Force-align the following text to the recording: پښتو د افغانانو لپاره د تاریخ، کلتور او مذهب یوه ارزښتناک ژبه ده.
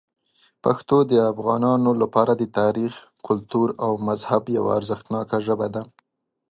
پښتو 0.63 0.97
د 1.11 1.13
افغانانو 1.31 1.91
لپاره 2.01 2.33
د 2.35 2.43
تاریخ، 2.59 2.93
کلتور 3.27 3.67
او 3.85 3.91
مذهب 4.07 4.43
یوه 4.57 4.69
ارزښتناک 4.79 5.29
ژبه 5.45 5.67
ده. 5.75 5.81